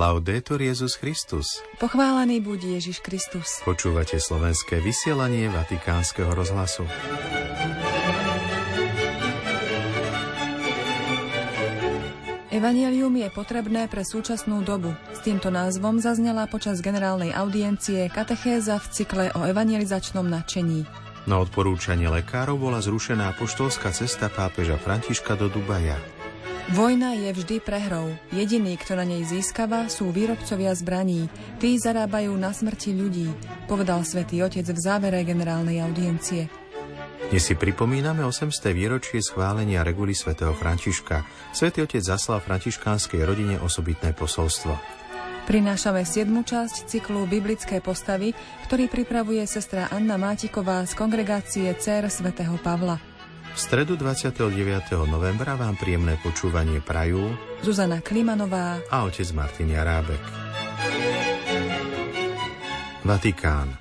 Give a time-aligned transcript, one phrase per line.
[0.00, 1.60] Laudetur Jezus Christus.
[1.76, 3.60] Pochválený buď Ježiš Kristus.
[3.68, 6.88] Počúvate slovenské vysielanie Vatikánskeho rozhlasu.
[12.48, 14.96] Evangelium je potrebné pre súčasnú dobu.
[15.12, 20.88] S týmto názvom zaznela počas generálnej audiencie katechéza v cykle o evangelizačnom nadšení.
[21.28, 26.19] Na odporúčanie lekárov bola zrušená poštolská cesta pápeža Františka do Dubaja.
[26.70, 28.12] Vojna je vždy prehrou.
[28.28, 31.32] Jediný, kto na nej získava, sú výrobcovia zbraní.
[31.56, 33.32] Tí zarábajú na smrti ľudí,
[33.64, 36.52] povedal svätý Otec v závere generálnej audiencie.
[37.30, 38.74] Dnes si pripomíname 800.
[38.74, 41.24] výročie schválenia reguly svätého Františka.
[41.54, 44.74] Svätý Otec zaslal františkánskej rodine osobitné posolstvo.
[45.50, 46.30] Prinášame 7.
[46.30, 48.30] časť cyklu Biblické postavy,
[48.70, 53.09] ktorý pripravuje sestra Anna Mátiková z kongregácie Cer svätého Pavla.
[53.50, 54.46] V stredu 29.
[55.10, 57.34] novembra vám príjemné počúvanie prajú
[57.66, 60.22] Zuzana Klimanová a otec Martin Jarábek.
[63.02, 63.74] Vatikán.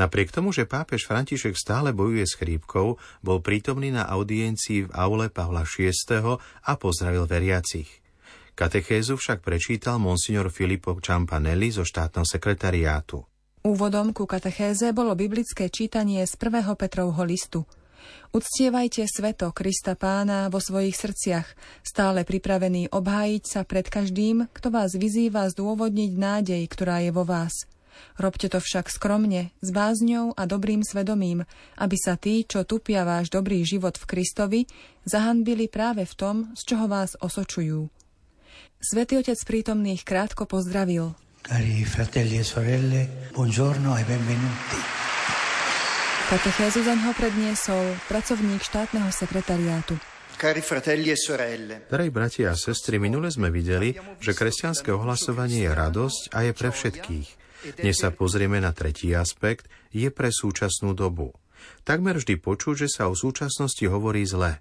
[0.00, 5.28] Napriek tomu, že pápež František stále bojuje s chrípkou, bol prítomný na audiencii v aule
[5.28, 5.92] Pavla VI.
[6.64, 8.00] a pozdravil veriacich.
[8.56, 13.20] Katechézu však prečítal monsignor Filippo Čampanelli zo štátneho sekretariátu.
[13.60, 16.64] Úvodom ku katechéze bolo biblické čítanie z 1.
[16.80, 17.68] Petrovho listu–
[18.32, 21.48] Uctievajte sveto Krista Pána vo svojich srdciach,
[21.84, 27.68] stále pripravený obhájiť sa pred každým, kto vás vyzýva zdôvodniť nádej, ktorá je vo vás.
[28.16, 31.44] Robte to však skromne, s bázňou a dobrým svedomím,
[31.76, 34.60] aby sa tí, čo tupia váš dobrý život v Kristovi,
[35.04, 37.88] zahanbili práve v tom, z čoho vás osočujú.
[38.82, 41.14] Svetý otec prítomných krátko pozdravil.
[41.42, 45.11] Cari fratelli e sorelle, buongiorno e benvenuti.
[46.30, 49.98] Katechézu za ňoho predniesol pracovník štátneho sekretariátu.
[50.38, 51.86] Cari fratelli e sorelle.
[51.86, 56.70] Drahí bratia a sestry, minule sme videli, že kresťanské ohlasovanie je radosť a je pre
[56.74, 57.28] všetkých.
[57.78, 61.30] Dnes sa pozrieme na tretí aspekt, je pre súčasnú dobu.
[61.86, 64.58] Takmer vždy počuť, že sa o súčasnosti hovorí zle.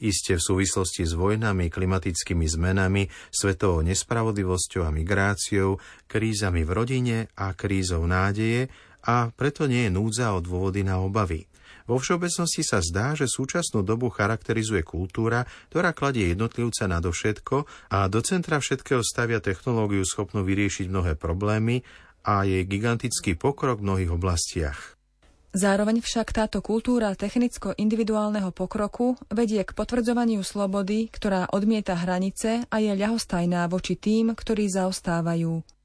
[0.00, 5.76] Iste v súvislosti s vojnami, klimatickými zmenami, svetovou nespravodlivosťou a migráciou,
[6.08, 8.72] krízami v rodine a krízou nádeje,
[9.04, 11.50] a preto nie je núdza o dôvody na obavy.
[11.90, 15.42] Vo všeobecnosti sa zdá, že súčasnú dobu charakterizuje kultúra,
[15.74, 21.82] ktorá kladie jednotlivca nadovšetko a do centra všetkého stavia technológiu schopnú vyriešiť mnohé problémy
[22.22, 25.00] a jej gigantický pokrok v mnohých oblastiach.
[25.50, 32.94] Zároveň však táto kultúra technicko-individuálneho pokroku vedie k potvrdzovaniu slobody, ktorá odmieta hranice a je
[32.94, 35.79] ľahostajná voči tým, ktorí zaostávajú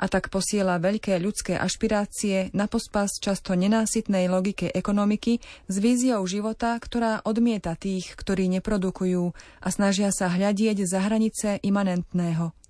[0.00, 6.74] a tak posiela veľké ľudské ašpirácie na pospas často nenásytnej logike ekonomiky s víziou života,
[6.80, 12.63] ktorá odmieta tých, ktorí neprodukujú a snažia sa hľadieť za hranice imanentného.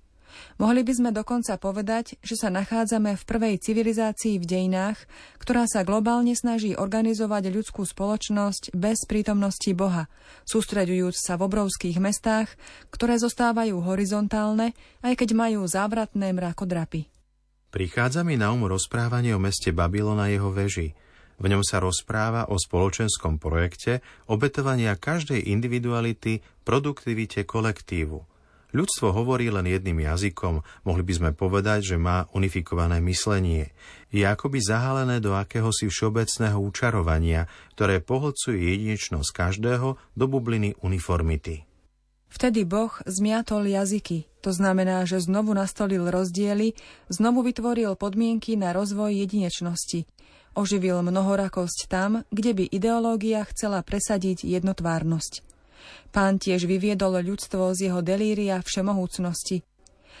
[0.55, 4.97] Mohli by sme dokonca povedať, že sa nachádzame v prvej civilizácii v dejinách,
[5.41, 10.07] ktorá sa globálne snaží organizovať ľudskú spoločnosť bez prítomnosti Boha,
[10.47, 12.51] sústreďujúc sa v obrovských mestách,
[12.89, 14.71] ktoré zostávajú horizontálne,
[15.03, 17.11] aj keď majú závratné mrakodrapy.
[17.75, 20.95] Prichádza mi na um rozprávanie o meste Babylon a jeho veži.
[21.35, 23.99] V ňom sa rozpráva o spoločenskom projekte
[24.31, 28.23] obetovania každej individuality produktivite kolektívu.
[28.75, 33.71] Ľudstvo hovorí len jedným jazykom, mohli by sme povedať, že má unifikované myslenie.
[34.11, 37.47] Je akoby zahalené do akéhosi všeobecného učarovania,
[37.79, 41.63] ktoré pohlcuje jedinečnosť každého do bubliny uniformity.
[42.27, 46.75] Vtedy Boh zmiatol jazyky, to znamená, že znovu nastolil rozdiely,
[47.07, 50.03] znovu vytvoril podmienky na rozvoj jedinečnosti.
[50.51, 55.54] Oživil mnohorakosť tam, kde by ideológia chcela presadiť jednotvárnosť.
[56.09, 59.65] Pán tiež vyviedol ľudstvo z jeho delíria všemohúcnosti.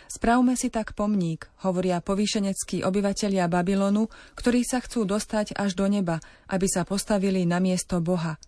[0.05, 6.21] Spravme si tak pomník, hovoria povýšeneckí obyvatelia Babylonu, ktorí sa chcú dostať až do neba,
[6.45, 8.37] aby sa postavili na miesto Boha–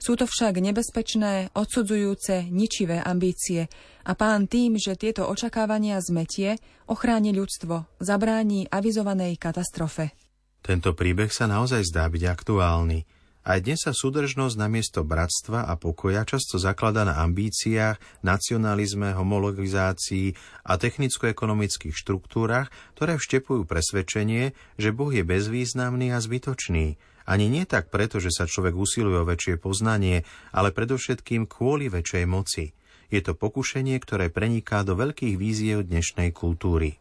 [0.00, 3.68] sú to však nebezpečné, odsudzujúce, ničivé ambície
[4.08, 6.56] a pán tým, že tieto očakávania zmetie,
[6.88, 10.16] ochráni ľudstvo, zabráni avizovanej katastrofe.
[10.64, 13.04] Tento príbeh sa naozaj zdá byť aktuálny.
[13.40, 20.36] Aj dnes sa súdržnosť namiesto bratstva a pokoja často zaklada na ambíciách, nacionalizme, homologizácii
[20.68, 22.68] a technicko-ekonomických štruktúrach,
[23.00, 26.86] ktoré vštepujú presvedčenie, že Boh je bezvýznamný a zbytočný–
[27.30, 32.24] ani nie tak preto, že sa človek usiluje o väčšie poznanie, ale predovšetkým kvôli väčšej
[32.26, 32.74] moci.
[33.06, 36.98] Je to pokušenie, ktoré preniká do veľkých víziev dnešnej kultúry.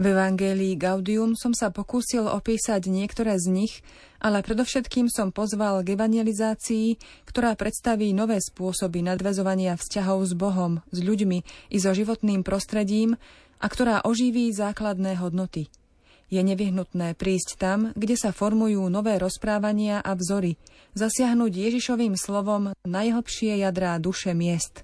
[0.00, 3.84] V Evangelii Gaudium som sa pokúsil opísať niektoré z nich,
[4.16, 6.96] ale predovšetkým som pozval k evangelizácii,
[7.28, 13.20] ktorá predstaví nové spôsoby nadvezovania vzťahov s Bohom, s ľuďmi i so životným prostredím
[13.60, 15.68] a ktorá oživí základné hodnoty.
[16.32, 20.56] Je nevyhnutné prísť tam, kde sa formujú nové rozprávania a vzory,
[20.96, 24.80] zasiahnuť Ježišovým slovom najhlbšie jadrá duše miest.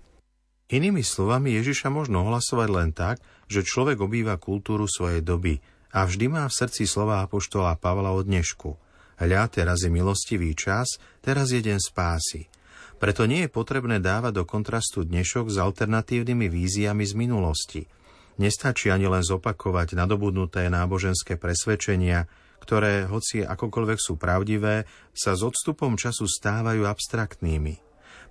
[0.66, 5.58] Inými slovami Ježiša možno ohlasovať len tak, že človek obýva kultúru svojej doby
[5.94, 8.76] a vždy má v srdci slova apoštola Pavla od dnešku.
[9.16, 12.52] Hľa, teraz je milostivý čas, teraz je deň spásy.
[12.96, 17.82] Preto nie je potrebné dávať do kontrastu dnešok s alternatívnymi víziami z minulosti–
[18.36, 22.28] Nestačí ani len zopakovať nadobudnuté náboženské presvedčenia,
[22.60, 24.84] ktoré, hoci akokoľvek sú pravdivé,
[25.16, 27.80] sa s odstupom času stávajú abstraktnými.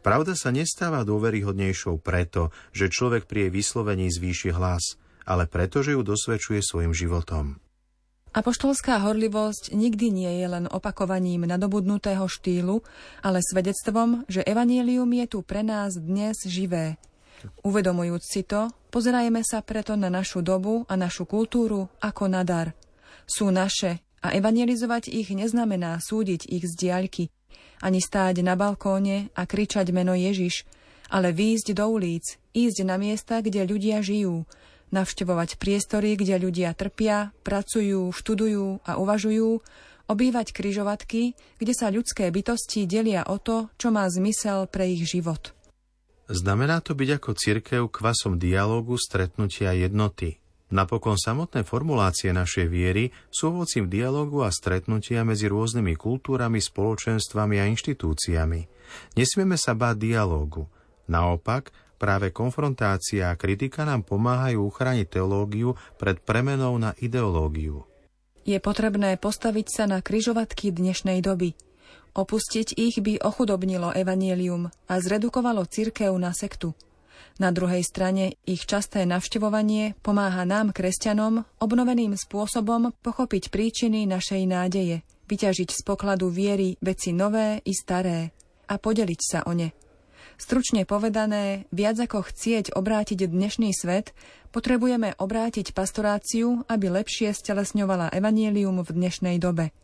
[0.05, 5.97] Pravda sa nestáva dôveryhodnejšou preto, že človek pri jej vyslovení zvýši hlas, ale preto, že
[5.97, 7.57] ju dosvedčuje svojim životom.
[8.35, 12.83] Apoštolská horlivosť nikdy nie je len opakovaním nadobudnutého štýlu,
[13.23, 16.99] ale svedectvom, že evanielium je tu pre nás dnes živé,
[17.61, 22.73] Uvedomujúc si to, pozerajme sa preto na našu dobu a našu kultúru ako na dar.
[23.25, 27.23] Sú naše a evangelizovať ich neznamená súdiť ich z diaľky,
[27.81, 30.65] ani stáť na balkóne a kričať meno Ježiš,
[31.13, 34.49] ale výjsť do ulic, ísť na miesta, kde ľudia žijú,
[34.95, 39.59] navštevovať priestory, kde ľudia trpia, pracujú, študujú a uvažujú,
[40.07, 45.51] obývať kryžovatky, kde sa ľudské bytosti delia o to, čo má zmysel pre ich život.
[46.25, 50.41] Znamená to byť ako cirkev kvasom dialógu, stretnutia jednoty.
[50.73, 57.69] Napokon samotné formulácie našej viery sú ovocím dialógu a stretnutia medzi rôznymi kultúrami, spoločenstvami a
[57.69, 58.61] inštitúciami.
[59.13, 60.65] Nesmieme sa báť dialógu.
[61.05, 67.87] Naopak, práve konfrontácia a kritika nám pomáhajú uchrániť teológiu pred premenou na ideológiu.
[68.45, 71.55] Je potrebné postaviť sa na kryžovatky dnešnej doby–
[72.15, 76.71] Opustiť ich by ochudobnilo evanielium a zredukovalo cirkev na sektu.
[77.43, 85.03] Na druhej strane ich časté navštevovanie pomáha nám, kresťanom, obnoveným spôsobom pochopiť príčiny našej nádeje,
[85.27, 88.31] vyťažiť z pokladu viery veci nové i staré
[88.71, 89.75] a podeliť sa o ne.
[90.35, 94.11] Stručne povedané, viac ako chcieť obrátiť dnešný svet,
[94.51, 99.71] potrebujeme obrátiť pastoráciu, aby lepšie stelesňovala evanielium v dnešnej dobe–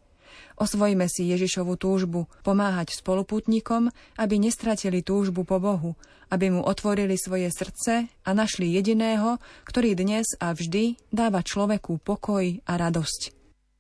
[0.61, 3.89] Osvojíme si Ježišovu túžbu pomáhať spoluputníkom,
[4.21, 5.97] aby nestratili túžbu po Bohu,
[6.29, 12.61] aby mu otvorili svoje srdce a našli jediného, ktorý dnes a vždy dáva človeku pokoj
[12.61, 13.33] a radosť.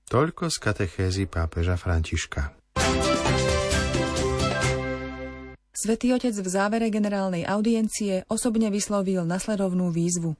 [0.09, 2.51] Toľko z katechézy pápeža Františka.
[5.81, 10.37] Svetý otec v závere generálnej audiencie osobne vyslovil nasledovnú výzvu.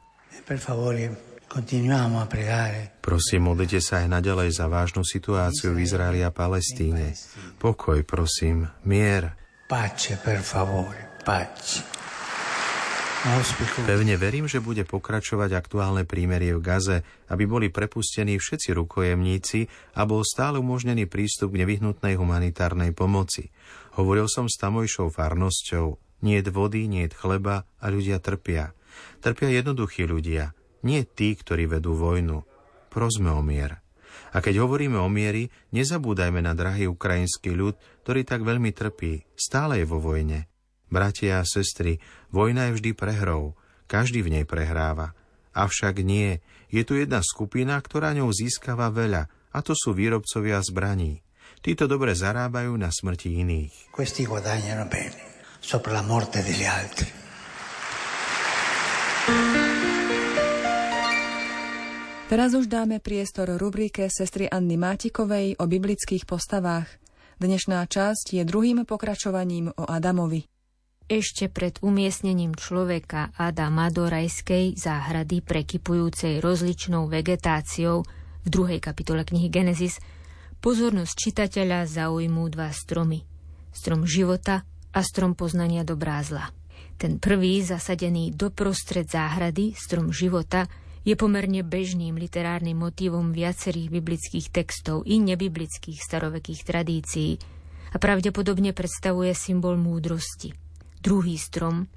[3.02, 7.18] Prosím, modlite sa aj naďalej za vážnu situáciu v Izraeli a Palestíne.
[7.58, 9.34] Pokoj, prosím, mier.
[9.66, 12.01] Pace, per favore, pace.
[13.86, 20.10] Pevne verím, že bude pokračovať aktuálne prímerie v Gaze, aby boli prepustení všetci rukojemníci a
[20.10, 23.54] bol stále umožnený prístup k nevyhnutnej humanitárnej pomoci.
[23.94, 26.02] Hovoril som s tamojšou farnosťou.
[26.26, 28.74] Nie vody, nie chleba a ľudia trpia.
[29.22, 32.42] Trpia jednoduchí ľudia, nie tí, ktorí vedú vojnu.
[32.90, 33.86] Prosme o mier.
[34.34, 39.82] A keď hovoríme o miery, nezabúdajme na drahý ukrajinský ľud, ktorý tak veľmi trpí, stále
[39.82, 40.51] je vo vojne.
[40.92, 42.04] Bratia a sestry,
[42.36, 43.56] vojna je vždy prehrou,
[43.88, 45.16] každý v nej prehráva.
[45.56, 51.24] Avšak nie, je tu jedna skupina, ktorá ňou získava veľa, a to sú výrobcovia zbraní.
[51.64, 53.96] Títo dobre zarábajú na smrti iných.
[53.96, 55.32] Questi guadagnano bene
[55.62, 57.08] sopra la morte degli altri.
[62.32, 66.88] Teraz už dáme priestor rubrike sestry Anny Mátikovej o biblických postavách.
[67.38, 70.51] Dnešná časť je druhým pokračovaním o Adamovi.
[71.12, 78.08] Ešte pred umiestnením človeka Adama do rajskej záhrady prekypujúcej rozličnou vegetáciou
[78.40, 80.00] v druhej kapitole knihy Genesis
[80.64, 83.28] pozornosť čitateľa zaujmú dva stromy.
[83.76, 84.64] Strom života
[84.96, 86.48] a strom poznania dobrá zla.
[86.96, 90.72] Ten prvý, zasadený doprostred záhrady, strom života,
[91.04, 97.36] je pomerne bežným literárnym motívom viacerých biblických textov i nebiblických starovekých tradícií
[97.92, 100.71] a pravdepodobne predstavuje symbol múdrosti.
[101.02, 101.90] Druhý strom,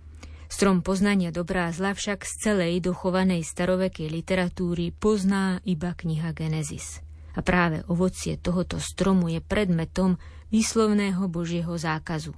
[0.48, 7.04] strom poznania dobrá a zla však z celej dochovanej starovekej literatúry pozná iba kniha Genesis.
[7.36, 10.16] A práve ovocie tohoto stromu je predmetom
[10.48, 12.32] výslovného Božieho zákazu.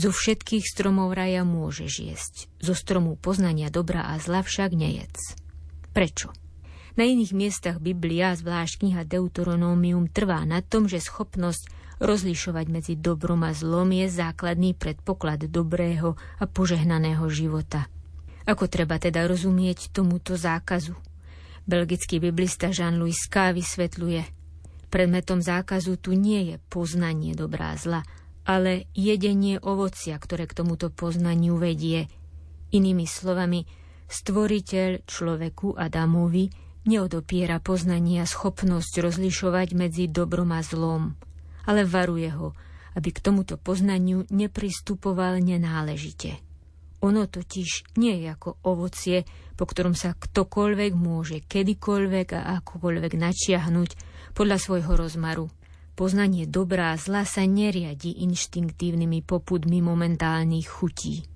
[0.00, 5.36] Zo všetkých stromov raja môžeš jesť, zo stromu poznania dobra a zla však nejedz.
[5.92, 6.32] Prečo?
[6.96, 13.42] Na iných miestach Biblia, zvlášť kniha Deuteronómium, trvá na tom, že schopnosť rozlišovať medzi dobrom
[13.46, 17.86] a zlom je základný predpoklad dobrého a požehnaného života.
[18.48, 20.96] Ako treba teda rozumieť tomuto zákazu?
[21.68, 23.52] Belgický biblista Jean-Louis K.
[23.52, 24.22] vysvetľuje,
[24.88, 28.08] predmetom zákazu tu nie je poznanie dobrá zla,
[28.48, 32.08] ale jedenie ovocia, ktoré k tomuto poznaniu vedie.
[32.72, 33.68] Inými slovami,
[34.08, 36.48] stvoriteľ človeku Adamovi
[36.88, 41.20] neodopiera poznanie a schopnosť rozlišovať medzi dobrom a zlom,
[41.68, 42.56] ale varuje ho,
[42.96, 46.40] aby k tomuto poznaniu nepristupoval nenáležite.
[47.04, 49.22] Ono totiž nie je ako ovocie,
[49.54, 53.90] po ktorom sa ktokoľvek môže kedykoľvek a akokoľvek načiahnuť
[54.34, 55.46] podľa svojho rozmaru.
[55.94, 61.26] Poznanie dobrá a zla sa neriadi inštinktívnymi popudmi momentálnych chutí.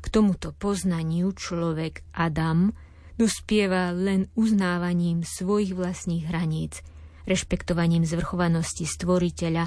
[0.00, 2.72] K tomuto poznaniu človek Adam
[3.16, 6.84] dospieva len uznávaním svojich vlastných hraníc,
[7.24, 9.64] rešpektovaním zvrchovanosti stvoriteľa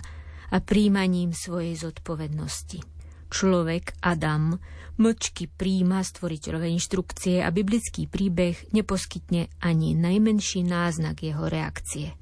[0.48, 2.98] a príjmaním svojej zodpovednosti
[3.28, 4.56] človek Adam
[4.98, 12.16] mlčky príjma stvoriteľové inštrukcie a biblický príbeh neposkytne ani najmenší náznak jeho reakcie.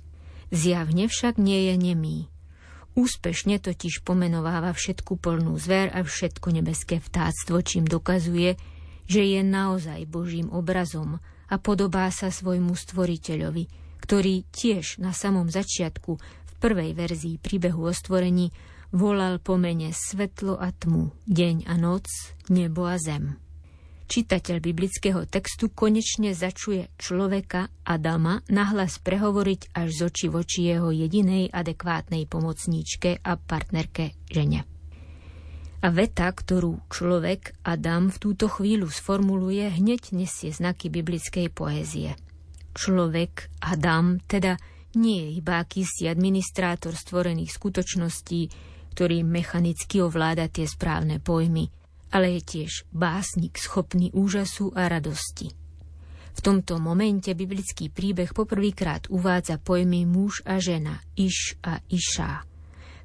[0.52, 2.18] Zjavne však nie je nemý.
[2.96, 8.56] Úspešne totiž pomenováva všetku polnú zver a všetko nebeské vtáctvo, čím dokazuje,
[9.06, 16.22] že je naozaj Božím obrazom a podobá sa svojmu stvoriteľovi, ktorý tiež na samom začiatku
[16.22, 18.54] v prvej verzii príbehu o stvorení
[18.94, 22.06] volal po mene svetlo a tmu, deň a noc,
[22.54, 23.42] nebo a zem.
[24.06, 31.50] Čitateľ biblického textu konečne začuje človeka Adama nahlas prehovoriť až z oči voči jeho jedinej
[31.50, 34.70] adekvátnej pomocníčke a partnerke žene.
[35.82, 42.14] A veta, ktorú človek Adam v túto chvíľu sformuluje, hneď nesie znaky biblickej poézie.
[42.76, 44.60] Človek Adam teda
[45.00, 48.42] nie je iba akýsi administrátor stvorených skutočností,
[48.96, 51.68] ktorý mechanicky ovláda tie správne pojmy,
[52.12, 55.52] ale je tiež básnik schopný úžasu a radosti.
[56.36, 62.44] V tomto momente biblický príbeh poprvýkrát uvádza pojmy muž a žena, iš a išá.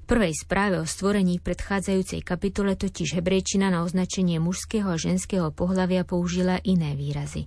[0.02, 5.54] V prvej správe o stvorení v predchádzajúcej kapitole totiž hebrejčina na označenie mužského a ženského
[5.54, 7.46] pohlavia použila iné výrazy.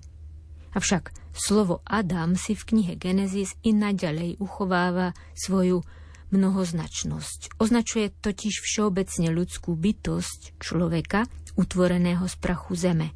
[0.74, 5.86] Avšak slovo Adam si v knihe Genesis i naďalej uchováva svoju
[6.34, 7.62] mnohoznačnosť.
[7.62, 13.14] Označuje totiž všeobecne ľudskú bytosť človeka, utvoreného z prachu zeme.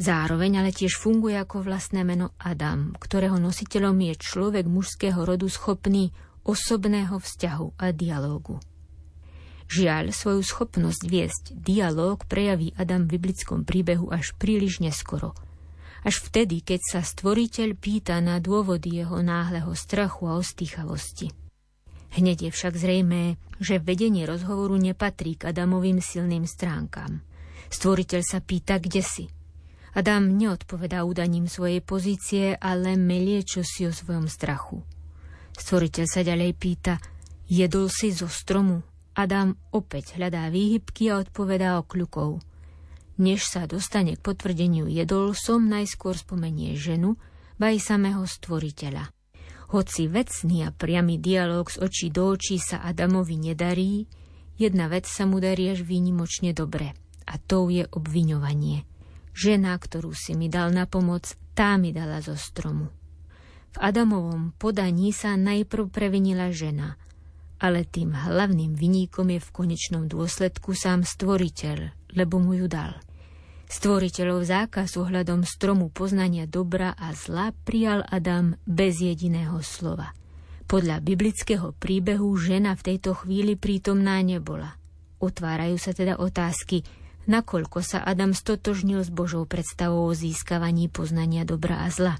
[0.00, 6.10] Zároveň ale tiež funguje ako vlastné meno Adam, ktorého nositeľom je človek mužského rodu schopný
[6.42, 8.58] osobného vzťahu a dialógu.
[9.70, 15.32] Žiaľ, svoju schopnosť viesť dialóg prejaví Adam v biblickom príbehu až príliš neskoro.
[16.04, 21.32] Až vtedy, keď sa stvoriteľ pýta na dôvody jeho náhleho strachu a ostýchavosti.
[22.14, 27.24] Hneď je však zrejmé, že vedenie rozhovoru nepatrí k Adamovým silným stránkam.
[27.72, 29.24] Stvoriteľ sa pýta, kde si.
[29.96, 34.84] Adam neodpovedá údaním svojej pozície, ale melie čosi o svojom strachu.
[35.54, 36.94] Stvoriteľ sa ďalej pýta,
[37.48, 38.82] jedol si zo stromu?
[39.14, 42.42] Adam opäť hľadá výhybky a odpovedá o kľukov.
[43.14, 47.14] Než sa dostane k potvrdeniu jedol som, najskôr spomenie ženu,
[47.62, 49.06] vaj samého stvoriteľa.
[49.70, 54.06] Hoci vecný a priamy dialog z očí do očí sa Adamovi nedarí,
[54.58, 56.94] jedna vec sa mu darí až výnimočne dobre.
[57.24, 58.84] A tou je obviňovanie.
[59.34, 62.90] Žena, ktorú si mi dal na pomoc, tá mi dala zo stromu.
[63.74, 66.94] V Adamovom podaní sa najprv previnila žena,
[67.58, 72.96] ale tým hlavným viníkom je v konečnom dôsledku sám stvoriteľ, lebo mu ju dal–
[73.74, 80.12] Stvoriteľov zákaz ohľadom stromu poznania dobra a zla prijal Adam bez jediného slova.
[80.70, 84.76] Podľa biblického príbehu žena v tejto chvíli prítomná nebola.
[85.18, 86.84] Otvárajú sa teda otázky,
[87.26, 92.14] nakoľko sa Adam stotožnil s Božou predstavou o získavaní poznania dobra a zla.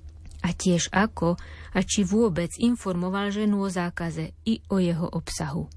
[0.45, 1.41] A tiež ako
[1.73, 5.71] a či vôbec informoval ženu o zákaze i o jeho obsahu.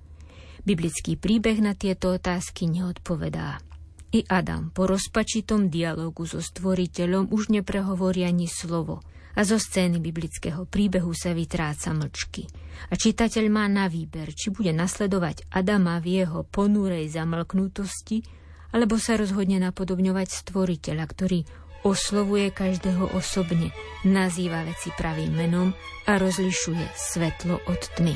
[0.65, 3.66] Biblický príbeh na tieto otázky neodpovedá.
[4.07, 9.03] I Adam po rozpačitom dialogu so stvoriteľom už neprehovorí ani slovo
[9.37, 12.49] a zo scény biblického príbehu sa vytráca mlčky.
[12.89, 18.25] A čitateľ má na výber, či bude nasledovať Adama v jeho ponúrej zamlknutosti,
[18.73, 21.39] alebo sa rozhodne napodobňovať stvoriteľa, ktorý
[21.85, 23.69] oslovuje každého osobne,
[24.03, 25.69] nazýva veci pravým menom
[26.09, 28.15] a rozlišuje svetlo od tmy.